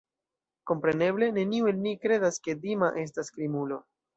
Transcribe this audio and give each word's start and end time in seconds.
Kompreneble, 0.69 1.27
neniu 1.35 1.69
el 1.73 1.79
ni 1.83 1.93
kredas, 2.07 2.43
ke 2.49 2.59
Dima 2.65 2.93
estas 3.07 3.31
krimulo. 3.37 3.83